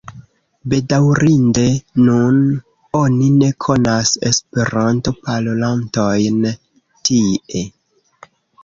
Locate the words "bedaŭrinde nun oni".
0.71-3.29